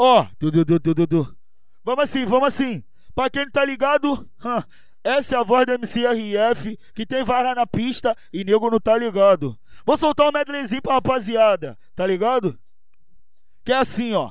[0.00, 1.36] Ó, du, du, du, du, du.
[1.84, 2.84] Vamos assim, vamos assim.
[3.16, 4.30] Pra quem não tá ligado,
[5.02, 8.96] essa é a voz do MCRF que tem vara na pista e nego não tá
[8.96, 9.58] ligado.
[9.84, 12.56] Vou soltar um medleyzinho pra rapaziada, tá ligado?
[13.64, 14.30] Que é assim, ó.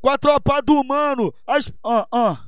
[0.00, 1.70] Com a tropa do mano, as.
[1.84, 2.44] Ah, ah.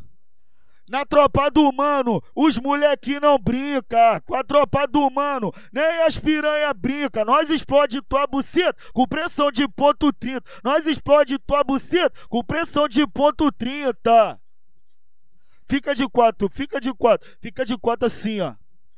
[0.89, 4.21] Na tropa do mano, os moleque não brinca.
[4.21, 7.25] Com a tropa do mano, nem as piranha brinca.
[7.25, 10.43] Nós explode tua buceta com pressão de ponto 30.
[10.63, 14.39] Nós explode tua buceta com pressão de ponto 30.
[15.69, 18.55] Fica de quatro, fica de quatro, fica de quatro assim, ó.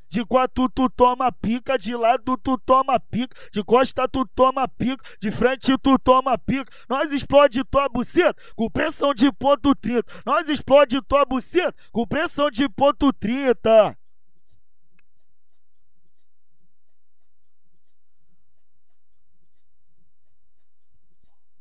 [0.09, 5.05] De quatro tu toma pica, de lado tu toma pica, de costa tu toma pica,
[5.21, 6.73] de frente tu toma pica.
[6.89, 10.23] Nós explode tua buceta com pressão de ponto 30.
[10.25, 13.97] Nós explode tua buceta com pressão de ponto 30.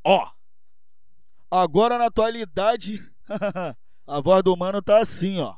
[0.09, 0.25] Ó,
[1.51, 3.03] agora na atualidade,
[4.07, 5.57] a voz do mano tá assim, ó.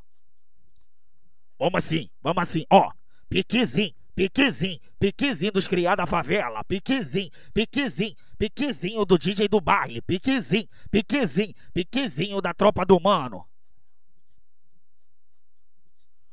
[1.60, 2.92] Vamos assim, vamos assim, ó.
[3.28, 6.64] Piquezinho, piquezinho, piquezinho dos criados da favela.
[6.64, 10.02] Piquezinho, piquezinho, piquezinho do DJ do baile.
[10.02, 13.46] Piquezinho, piquezinho, piquezinho da tropa do mano.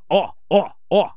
[0.08, 1.12] Ó, ó, ó.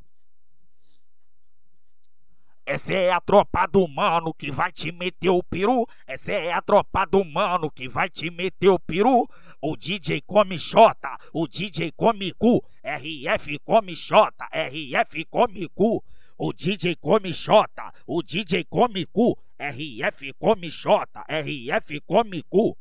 [2.66, 5.88] Essa é a tropa do mano que vai te meter o peru.
[6.06, 9.28] Essa é a tropa do mano que vai te meter o peru.
[9.62, 12.64] O DJ come xota, o DJ come cu.
[12.84, 16.04] RF come xota, RF come cu.
[16.38, 19.38] O DJ come xota, o DJ come cu.
[19.60, 22.78] RF come xota, RF come cu.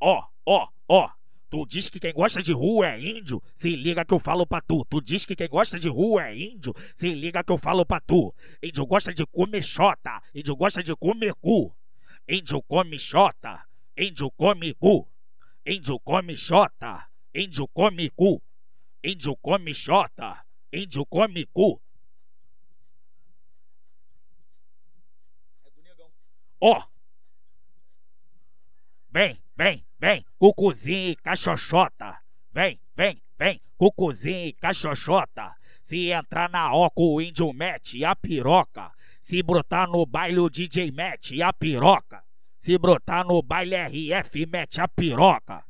[0.00, 1.10] Ó, ó, ó.
[1.50, 4.60] Tu diz que quem gosta de rua é índio, se liga que eu falo pra
[4.60, 4.84] tu.
[4.84, 7.98] Tu diz que quem gosta de rua é índio, se liga que eu falo pra
[7.98, 8.32] tu.
[8.62, 11.74] Índio gosta de comer xota, índio gosta de comer cu.
[12.28, 13.64] Índio come xota,
[13.96, 15.08] índio come cu.
[15.66, 18.42] Índio come xota, índio come cu.
[19.02, 21.80] Índio come xota, índio come cu.
[26.60, 26.82] Ó.
[29.10, 32.20] Vem, vem, vem, cucuzinho e cachoxota.
[32.52, 35.56] Vem, vem, vem, cucuzinho e cachoxota.
[35.82, 38.92] Se entrar na oca o índio mete a piroca.
[39.20, 42.22] Se brotar no baile o DJ mete a piroca.
[42.60, 45.64] Se brotar no baile RF mete a piroca.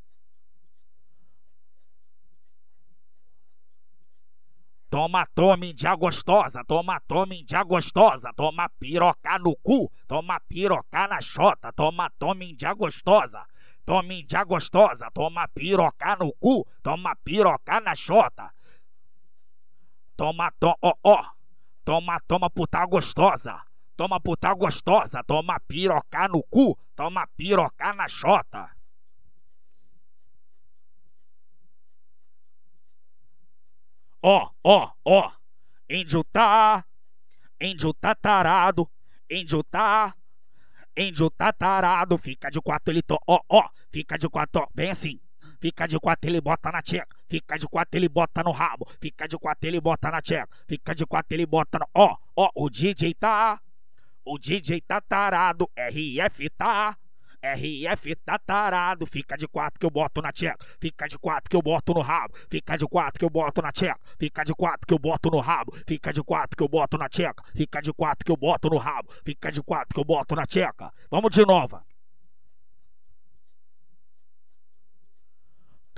[4.91, 11.21] Toma, toma, índia gostosa, toma, toma, índia gostosa, toma piroca no cu, toma piroca na
[11.21, 13.47] xota, toma, toma, índia gostosa,
[13.87, 18.51] toma, índia gostosa, toma piroca no cu, toma piroca na xota.
[20.17, 21.23] Toma, toma, ó, ó,
[21.85, 23.63] toma, toma, puta gostosa,
[24.01, 28.71] toma, puta gostosa, toma piroca no cu, toma piroca na xota.
[34.23, 35.33] Ó, ó, ó.
[35.87, 36.83] Índio tá.
[37.61, 38.89] Índio tá tarado.
[39.29, 40.15] Índio tá.
[40.97, 42.17] Índio tá tarado.
[42.17, 43.19] Fica de quatro, ele to.
[43.27, 43.69] Ó, ó.
[43.93, 44.69] Fica de quatro, ó.
[44.75, 45.21] Vem assim.
[45.61, 47.15] Fica de quatro, ele bota na tcheca.
[47.29, 48.89] Fica de quatro, ele bota no rabo.
[48.99, 50.49] Fica de quatro, ele bota na tcheca.
[50.67, 51.87] Fica de quatro, ele bota no.
[51.95, 52.51] Ó, ó.
[52.55, 53.61] O DJ tá.
[54.31, 55.69] O DJ tá tarado.
[55.77, 56.97] RF tá.
[57.43, 61.57] RF tá tarado, fica de quatro que eu boto na tcheca, fica de quatro que
[61.57, 64.87] eu boto no rabo, fica de quatro que eu boto na tcheca, fica de quatro
[64.87, 67.93] que eu boto no rabo, fica de quatro que eu boto na tcheca, fica de
[67.93, 70.93] quatro que eu boto no rabo, fica de quatro que eu boto na tcheca.
[71.11, 71.81] Vamos de novo.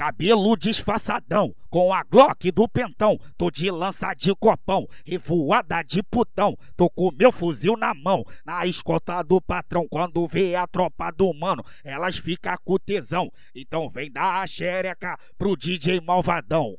[0.02, 3.20] Cabelo disfarçadão, com a Glock do pentão.
[3.38, 6.58] Tô de lança de copão, revoada de putão.
[6.76, 9.86] Tô com meu fuzil na mão, na escolta do patrão.
[9.88, 13.32] Quando vê a tropa do mano, elas ficam com tesão.
[13.54, 16.76] Então vem dar a xereca pro DJ malvadão.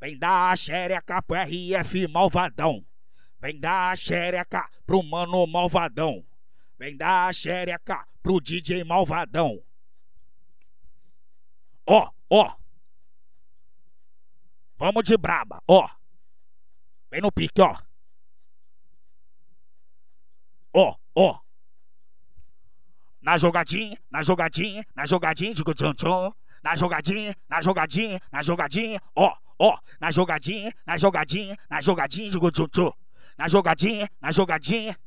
[0.00, 2.82] Vem dar a xereca pro RF malvadão.
[3.38, 6.24] Vem dar a xereca pro mano malvadão.
[6.78, 9.60] Vem dar a xereca pro DJ malvadão.
[11.86, 12.61] Ó, ó.
[14.82, 15.88] Vamos de braba, ó.
[17.08, 17.78] Vem no pique, ó.
[20.74, 21.38] Ó, ó.
[23.20, 26.32] Na jogadinha, na jogadinha, na jogadinha, digo tchum tchum.
[26.64, 29.78] Na jogadinha, na jogadinha, na jogadinha, ó, ó.
[30.00, 32.92] Na jogadinha, na jogadinha, na jogadinha, digo tchum tchum.
[33.38, 34.98] Na jogadinha, na jogadinha.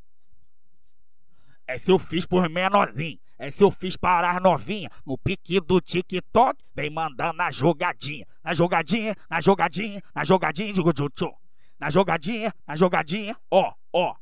[1.68, 3.20] É se eu fiz por menorzinho.
[3.38, 8.54] É se eu fiz parar novinha no pique do TikTok, vem mandando na jogadinha, na
[8.54, 11.34] jogadinha, na jogadinha, na jogadinha, digo tchum
[11.78, 14.16] Na jogadinha, na jogadinha, ó, ó.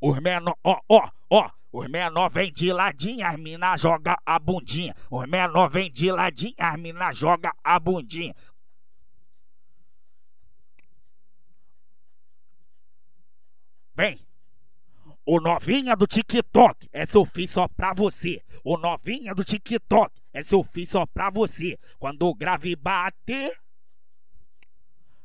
[0.00, 1.50] Os menor, ó, ó, ó.
[1.72, 4.94] Os menor vem de ladinho, as mina joga a bundinha.
[5.10, 8.34] Os menor vem de ladinho, as mina joga a bundinha.
[13.94, 14.31] Vem.
[15.24, 18.42] O novinha do TikTok, essa eu fiz só pra você.
[18.64, 21.78] O novinha do TikTok, essa eu fiz só pra você.
[21.98, 23.56] Quando o grave bater,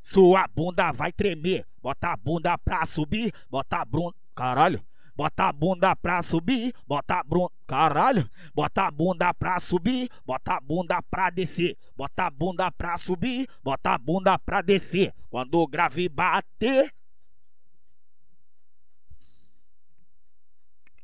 [0.02, 1.66] sua bunda vai tremer.
[1.82, 4.14] Bota a bunda pra subir, bota a bunda.
[4.34, 4.84] Caralho.
[5.16, 7.50] Bota a bunda pra subir, bota a bunda.
[7.66, 8.30] Caralho.
[8.54, 11.76] Bota a bunda pra subir, bota a bunda pra descer.
[11.96, 15.12] Bota a bunda pra subir, bota a bunda pra descer.
[15.28, 16.94] Quando o grave bater.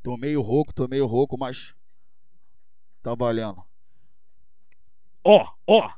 [0.05, 1.75] Tô meio rouco, tô meio rouco, mas.
[3.03, 3.65] Tá valendo.
[5.25, 5.91] Ó, ó.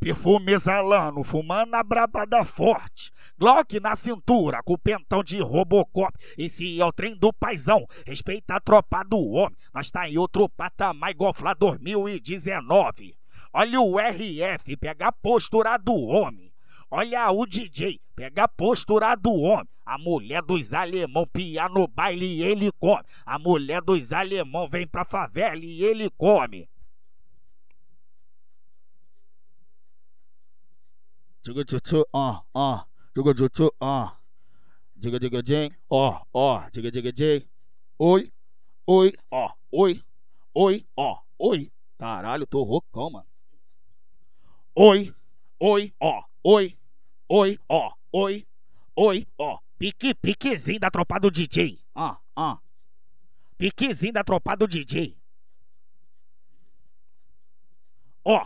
[0.00, 3.12] Perfume exalando, fumando a braba da forte.
[3.38, 6.12] Glock na cintura, com pentão de Robocop.
[6.36, 7.86] Esse é o trem do paizão.
[8.04, 9.56] Respeita a tropa do homem.
[9.72, 13.16] Nós tá em outro patamar igual Flá 2019.
[13.52, 16.52] Olha o RF, pega a postura do homem.
[16.90, 19.75] Olha o DJ, pega a postura do homem.
[19.86, 23.04] A mulher dos alemão pia no baile e ele come.
[23.24, 26.68] A mulher dos alemão vem pra favela e ele come.
[31.40, 32.84] Diga tchutchu, ó, ó.
[33.14, 34.10] Diga tchutchu, ó.
[34.96, 36.68] Diga diga jing, ó, ó.
[36.70, 37.46] Diga diga jing.
[37.96, 38.32] Oi,
[38.88, 40.02] oi, ó, oi,
[40.52, 41.70] oi, ó, oi.
[41.96, 43.26] Caralho, tô rocão, mano.
[44.74, 45.14] Oi,
[45.60, 46.76] oi, ó, oi,
[47.28, 48.46] oi, ó, oi,
[48.96, 49.58] oi, ó.
[49.78, 51.78] Pique, piquezinho da tropa do DJ.
[51.94, 52.58] Ah, ah.
[53.58, 55.16] Piquezinho da tropa do DJ.
[58.24, 58.44] Ó.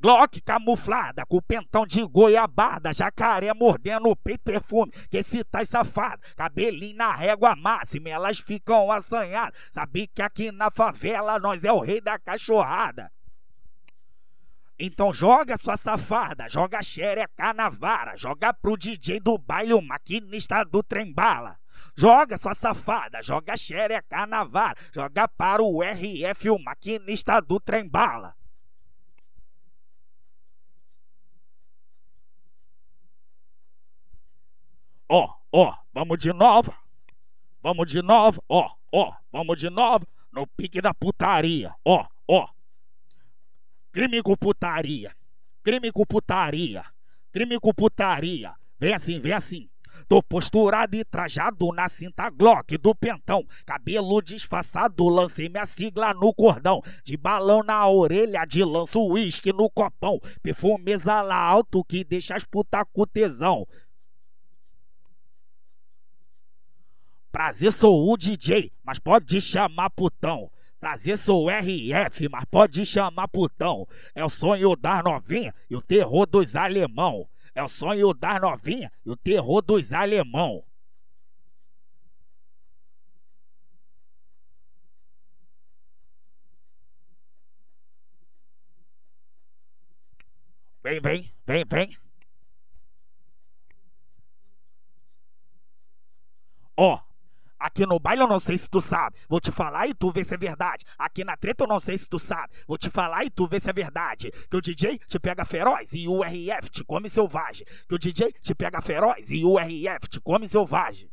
[0.00, 6.22] Glock camuflada, com pentão de goiabada, jacaré mordendo o peito perfume, que esse tá safado,
[6.34, 9.60] cabelinho na régua máxima, elas ficam assanhadas.
[9.70, 13.12] Sabe que aqui na favela nós é o rei da cachorrada.
[14.82, 20.64] Então joga sua safada, joga xereca na vara, joga pro DJ do baile, o maquinista
[20.64, 21.58] do trem bala.
[21.94, 27.86] Joga sua safada, joga xereca na vara, joga para o RF, o maquinista do trem
[27.86, 28.34] bala.
[35.06, 36.74] Ó, ó, vamos de novo.
[37.62, 41.74] Vamos de novo, ó, ó, vamos de novo no pique da putaria.
[41.84, 42.06] Ó.
[43.92, 45.14] Crime com putaria.
[45.62, 46.84] Crime com putaria.
[47.32, 48.54] Crime com putaria.
[48.78, 49.68] Vem assim, vem assim.
[50.08, 53.46] Tô posturado e trajado na cinta Glock do pentão.
[53.66, 56.82] Cabelo disfarçado, lancei minha sigla no cordão.
[57.04, 60.20] De balão na orelha, de lanço uísque no copão.
[60.42, 63.66] Perfume exala alto que deixa as puta com tesão.
[67.30, 70.50] Prazer, sou o DJ, mas pode chamar putão.
[70.80, 73.86] Prazer, sou RF, mas pode chamar putão.
[74.14, 77.28] É o sonho das novinha e o terror dos alemão.
[77.54, 80.64] É o sonho das novinha e o terror dos alemão.
[90.82, 91.98] Vem, vem, vem, vem.
[96.76, 97.09] Ó, oh,
[97.60, 99.18] Aqui no baile eu não sei se tu sabe.
[99.28, 100.86] Vou te falar e tu vê se é verdade.
[100.98, 102.54] Aqui na treta eu não sei se tu sabe.
[102.66, 104.32] Vou te falar e tu vê se é verdade.
[104.50, 107.66] Que o DJ te pega feroz e o RF te come selvagem.
[107.86, 111.10] Que o DJ te pega feroz e o RF te come selvagem.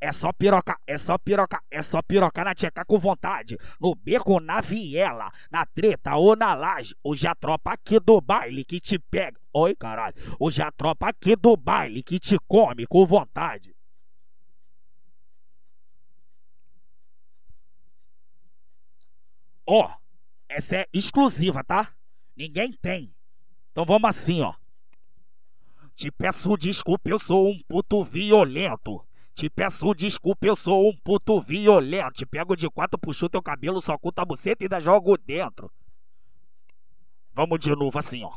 [0.00, 3.58] É só piroca, é só piroca, é só piroca na tcheca com vontade.
[3.80, 6.94] No beco, na viela, na treta ou na laje.
[7.02, 9.38] Hoje a tropa aqui do baile que te pega.
[9.52, 10.14] Oi, caralho.
[10.38, 13.74] Hoje a tropa aqui do baile que te come com vontade.
[19.66, 19.90] Ó,
[20.48, 21.92] essa é exclusiva, tá?
[22.36, 23.14] Ninguém tem.
[23.70, 24.54] Então vamos assim, ó.
[25.94, 29.04] Te peço desculpa, eu sou um puto violento.
[29.34, 32.12] Te peço desculpa, eu sou um puto violento.
[32.12, 35.70] Te pego de quatro, puxo teu cabelo, só curta a buceta e ainda jogo dentro.
[37.34, 38.32] Vamos de novo assim, ó.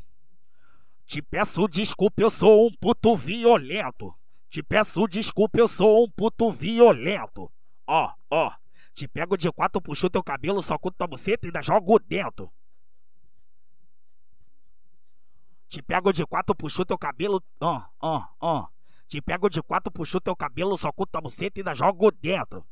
[1.05, 4.13] Te peço desculpa, eu sou um puto violento.
[4.50, 7.51] Te peço desculpa, eu sou um puto violento.
[7.86, 8.51] Ó, ó.
[8.96, 12.50] Te pego de quatro, puxo teu cabelo, só com tua buceta e ainda jogo dentro.
[15.68, 18.68] Te pego de quatro, puxo teu cabelo, ó, ó, ó.
[19.10, 22.66] Te pego de quatro, puxo teu cabelo, só com tua buceta e ainda jogo dentro.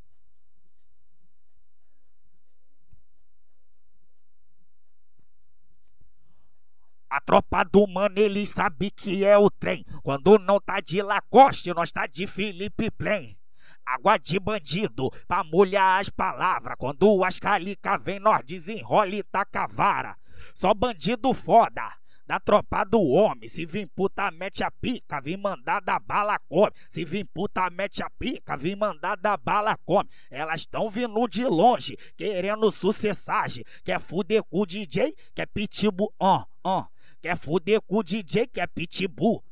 [7.09, 9.85] A tropa do mano, ele sabe que é o trem.
[10.01, 13.37] Quando não tá de Lacoste, nós tá de Felipe Plain.
[13.85, 16.75] Água de bandido, pra molhar as palavras.
[16.77, 20.17] Quando as calica vem, nós desenrola e taca vara.
[20.53, 21.93] Só bandido foda
[22.25, 23.47] da tropa do homem.
[23.47, 26.71] Se vim puta, mete a pica, vim mandar da bala come.
[26.89, 30.09] Se vim puta, mete a pica, vim mandar da bala come.
[30.29, 33.63] Elas estão vindo de longe, querendo sucessagem.
[33.83, 36.85] Quer fuder com o DJ, quer pitbull, ó, ó.
[37.21, 39.43] Quer fuder com o DJ, quer pitbull.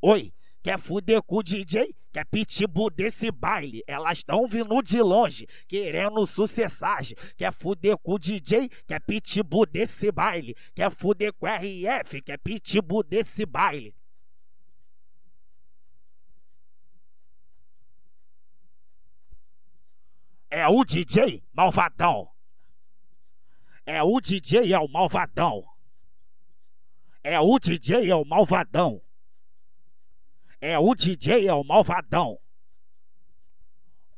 [0.00, 0.32] Oi,
[0.66, 1.94] Quer fuder com o DJ?
[2.12, 3.84] Quer pitbull desse baile?
[3.86, 7.16] Elas estão vindo de longe, querendo sucessagem.
[7.36, 8.68] Quer fuder com o DJ?
[8.84, 10.56] Quer pitbull desse baile?
[10.74, 12.20] Quer fuder com RF?
[12.20, 13.94] Quer pitbull desse baile?
[20.50, 22.28] É o DJ malvadão.
[23.86, 25.64] É o DJ é o malvadão.
[27.22, 29.05] É o DJ é o malvadão.
[30.60, 32.38] É o DJ, é o malvadão.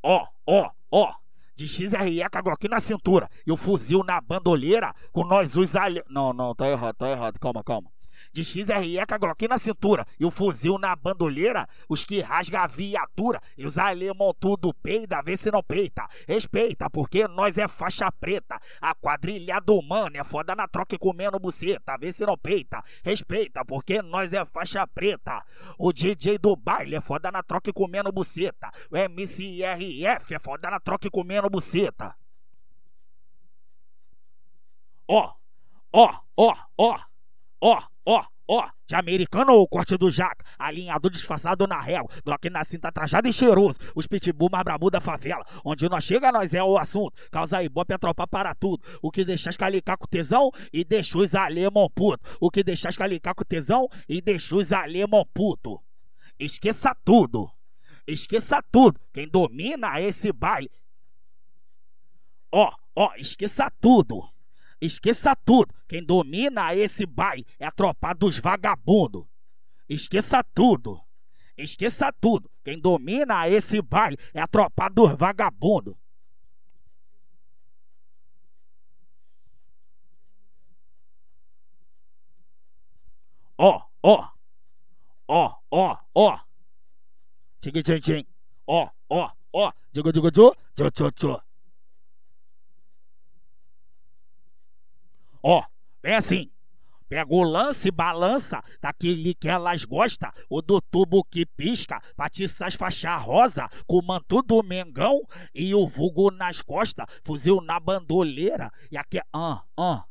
[0.02, 1.14] Ó, ó, ó.
[1.56, 6.02] De XRE com a na cintura e o fuzil na bandoleira com nós os ali...
[6.08, 7.40] Não, não, tá errado, tá errado.
[7.40, 7.90] Calma, calma
[8.32, 12.60] de XRE com a Glock na cintura e o fuzil na bandoleira, os que rasga
[12.60, 16.08] a viatura e os alemão tudo peida, vê se não peita.
[16.26, 18.60] Respeita, porque nós é faixa preta.
[18.80, 22.82] A quadrilha do mano é foda na troca e comendo buceta, vê se não peita.
[23.02, 25.42] Respeita, porque nós é faixa preta.
[25.78, 28.70] O DJ do baile é foda na troca e comendo buceta.
[28.90, 32.14] O MCRF é foda na troca e comendo buceta.
[35.06, 35.32] Ó,
[35.92, 37.00] ó, ó, ó,
[37.60, 42.64] ó ó, ó, de americano ou corte do jaca, alinhado disfarçado na réu, Glock na
[42.64, 46.62] cinta trajado e cheiroso, os pitbull mais brabo da favela, onde nós chega nós é
[46.62, 50.82] o assunto, causa ibope é tropa para tudo, o que deixa escalicar com tesão e
[50.84, 55.78] deixa os alemão puto, o que deixa escalicar com tesão e deixa os alemão puto.
[56.38, 57.50] Esqueça tudo,
[58.06, 60.70] esqueça tudo, quem domina esse baile,
[62.50, 64.26] ó, ó, esqueça tudo.
[64.80, 65.74] Esqueça tudo.
[65.88, 69.26] Quem domina esse baile é a tropa dos vagabundos.
[69.88, 71.00] Esqueça tudo.
[71.56, 72.50] Esqueça tudo.
[72.64, 75.96] Quem domina esse baile é a tropa dos vagabundos.
[83.58, 84.28] Ó, ó.
[85.26, 86.38] Ó, ó, ó.
[87.60, 88.26] Tchim, tchim, tchim.
[88.66, 89.72] Ó, ó, ó.
[89.92, 90.56] Digo, digo, digo.
[90.76, 91.47] Tchô, tchô, tchô.
[95.42, 95.62] Ó,
[96.02, 96.50] é assim.
[97.08, 103.16] Pega o lance, balança, daquele que elas gostam, o do tubo que pisca, patiças faixa
[103.16, 105.22] rosa, com manto do Mengão
[105.54, 110.04] e o vulgo nas costas, fuzil na bandoleira, e aqui, ah, ah,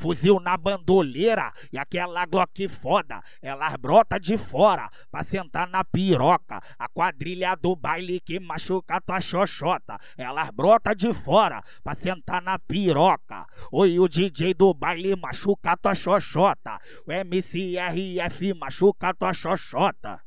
[0.00, 6.60] fuzil na bandoleira e aquela Glock foda, elas brota de fora pra sentar na piroca.
[6.78, 12.58] A quadrilha do baile que machuca tua xoxota, elas brota de fora pra sentar na
[12.58, 13.46] piroca.
[13.70, 20.20] Oi, o DJ do baile machuca tua xoxota, o MCRF machuca tua xoxota.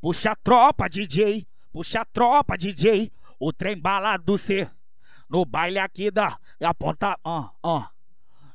[0.00, 1.46] Puxa a tropa, DJ.
[1.72, 3.12] Puxa a tropa, DJ.
[3.40, 4.70] O trem bala do C.
[5.26, 6.38] No baile aqui da.
[6.60, 7.18] Aponta.
[7.24, 7.88] Uh, uh.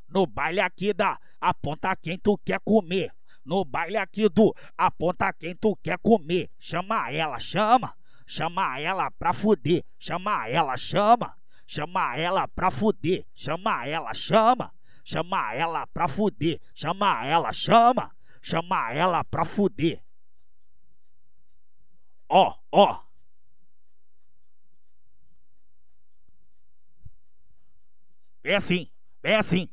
[0.07, 1.19] No baile aqui da.
[1.41, 3.11] Aponta quem tu quer comer.
[3.43, 4.55] No baile aqui do.
[4.77, 6.51] Aponta quem tu quer comer.
[6.59, 7.95] Chama ela, chama.
[8.27, 9.83] Chama ela pra fuder.
[9.97, 11.35] Chama ela, chama.
[11.65, 13.25] Chama ela pra fuder.
[13.33, 14.71] Chama ela, chama.
[15.03, 16.61] Chama ela pra fuder.
[16.75, 18.11] Chama ela, chama.
[18.39, 20.03] Chama ela pra fuder.
[22.29, 23.04] Ó, ó.
[28.45, 28.87] É assim,
[29.23, 29.67] é assim.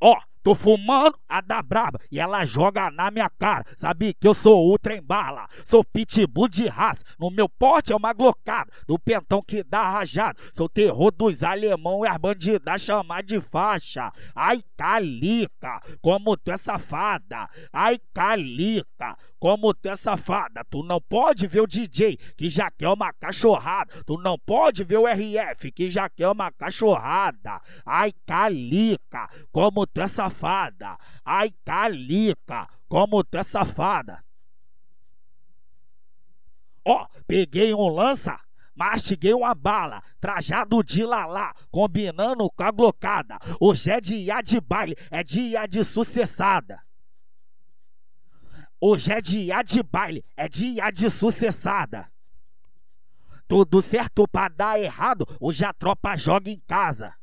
[0.00, 3.66] Ó, tô fumando a da braba e ela joga na minha cara.
[3.76, 7.04] Sabe que eu sou o trem bala, sou pitbull de raça.
[7.18, 10.40] No meu porte é uma glocada, do pentão que dá rajado.
[10.50, 14.10] Sou terror dos alemão e as bandidas chamar de faixa.
[14.34, 17.50] Ai, calica, como tu é safada.
[17.70, 20.62] Ai, calica, como tu é safada.
[20.64, 24.04] Tu não pode ver o DJ que já quer uma cachorrada.
[24.04, 27.60] Tu não pode ver o RF que já quer uma cachorrada.
[27.84, 30.98] Ai, calica, como tu é safada.
[31.24, 34.22] Ai, calica, como tu é safada.
[36.84, 38.38] Ó, peguei um lança.
[38.72, 43.38] Mastiguei uma bala, trajado de lalá, combinando com a glocada.
[43.60, 46.80] Hoje é dia de baile, é dia de sucessada.
[48.82, 52.10] Hoje é dia de baile, é dia de sucessada.
[53.46, 57.14] Tudo certo pra dar errado, hoje a tropa joga em casa.